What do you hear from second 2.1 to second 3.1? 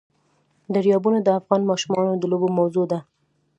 د لوبو موضوع ده.